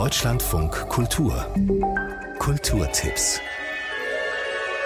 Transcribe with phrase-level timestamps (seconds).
[0.00, 1.34] Deutschlandfunk Kultur
[2.38, 3.38] Kulturtipps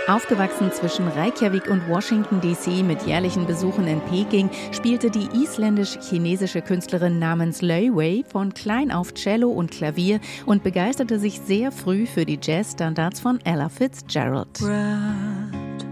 [0.08, 7.20] Aufgewachsen zwischen Reykjavik und Washington DC mit jährlichen Besuchen in Peking, spielte die isländisch-chinesische Künstlerin
[7.20, 12.24] namens Lei Wei von klein auf Cello und Klavier und begeisterte sich sehr früh für
[12.24, 14.60] die Jazzstandards von Ella Fitzgerald.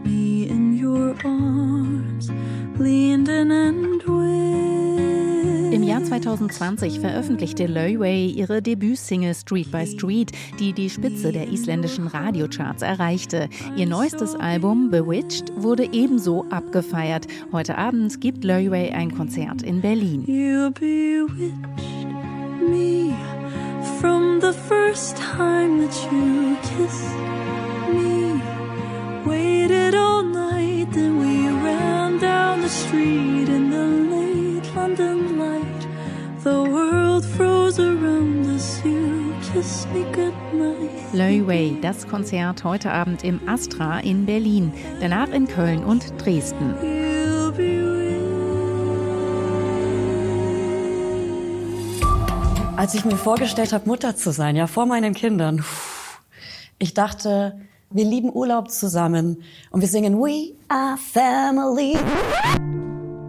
[0.04, 2.28] me in your arms,
[2.76, 4.61] leaned in and im
[5.92, 12.80] Jahr 2020 veröffentlichte Löway ihre Debütsingle Street by Street, die die Spitze der isländischen Radiocharts
[12.80, 13.50] erreichte.
[13.76, 17.26] Ihr neuestes Album Bewitched wurde ebenso abgefeiert.
[17.52, 20.24] Heute Abend gibt Löway ein Konzert in Berlin.
[20.26, 20.70] You
[22.66, 23.14] me
[24.00, 27.14] from the first time that you kissed
[27.92, 28.40] me.
[29.26, 33.86] Waited all night, then we ran down the street in the
[34.16, 35.31] late London
[41.12, 46.74] Loy das Konzert heute Abend im Astra in Berlin, danach in Köln und Dresden.
[52.76, 55.64] Als ich mir vorgestellt habe, Mutter zu sein, ja, vor meinen Kindern,
[56.78, 61.96] ich dachte, wir lieben Urlaub zusammen und wir singen We are Family.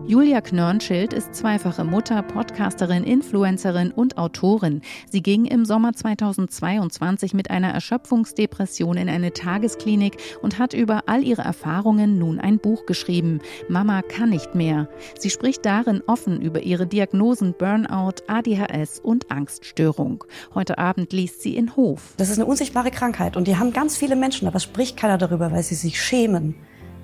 [0.06, 4.82] Julia Knörnschild ist zweifache Mutter, Podcasterin, Influencerin und Autorin.
[5.10, 11.24] Sie ging im Sommer 2022 mit einer Erschöpfungsdepression in eine Tagesklinik und hat über all
[11.24, 13.40] ihre Erfahrungen nun ein Buch geschrieben.
[13.70, 14.90] Mama kann nicht mehr.
[15.18, 20.26] Sie spricht darin offen über ihre Diagnosen Burnout, ADHS und Angststörung.
[20.54, 22.14] Heute Abend liest sie in Hof.
[22.18, 25.54] Das ist eine unsichtbare Krankheit und die haben ganz viele Menschen, aber spricht keiner darüber,
[25.54, 26.56] weil sie sich schämen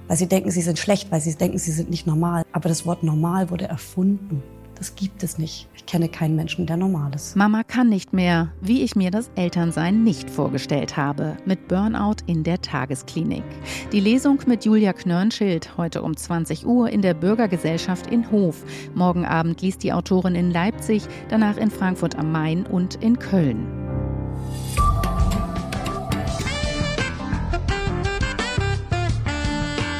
[0.09, 2.43] weil sie denken, sie sind schlecht, weil sie denken, sie sind nicht normal.
[2.51, 4.43] Aber das Wort normal wurde erfunden.
[4.75, 5.67] Das gibt es nicht.
[5.75, 7.35] Ich kenne keinen Menschen, der normal ist.
[7.35, 12.43] Mama kann nicht mehr, wie ich mir das Elternsein nicht vorgestellt habe, mit Burnout in
[12.43, 13.43] der Tagesklinik.
[13.91, 18.63] Die Lesung mit Julia Knörnschild heute um 20 Uhr in der Bürgergesellschaft in Hof.
[18.95, 23.78] Morgen Abend liest die Autorin in Leipzig, danach in Frankfurt am Main und in Köln.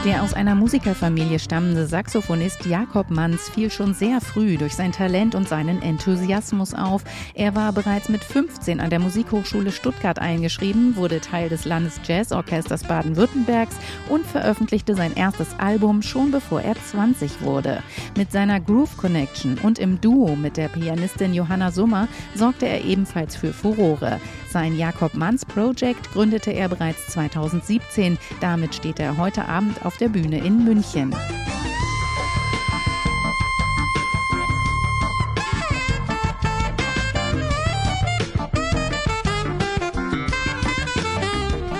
[0.05, 5.35] Der aus einer Musikerfamilie stammende Saxophonist Jakob Manns fiel schon sehr früh durch sein Talent
[5.35, 7.03] und seinen Enthusiasmus auf.
[7.33, 13.75] Er war bereits mit 15 an der Musikhochschule Stuttgart eingeschrieben, wurde Teil des Landesjazzorchesters Baden-Württembergs
[14.07, 17.83] und veröffentlichte sein erstes Album schon bevor er 20 wurde.
[18.15, 23.35] Mit seiner Groove Connection und im Duo mit der Pianistin Johanna Summer sorgte er ebenfalls
[23.35, 24.21] für Furore.
[24.49, 28.17] Sein Jakob Manns Project gründete er bereits 2017.
[28.41, 31.13] Damit steht er heute Abend auf der Bühne in München.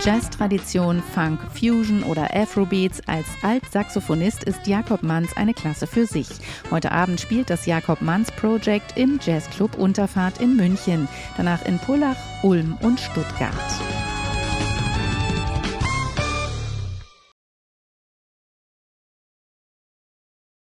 [0.02, 3.02] Jazz-Tradition, Funk, Fusion oder Afrobeats.
[3.06, 6.28] Als Altsaxophonist ist Jakob Manns eine Klasse für sich.
[6.72, 12.16] Heute Abend spielt das Jakob Manns Project im Jazzclub Unterfahrt in München, danach in Pullach,
[12.44, 13.54] Ulm und Stuttgart.